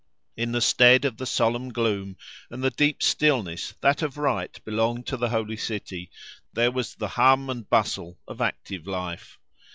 [0.35, 2.17] In the stead of the solemn gloom
[2.49, 6.09] and the deep stillness that of right belonged to the Holy City,
[6.53, 9.37] there was the hum and the bustle of active life.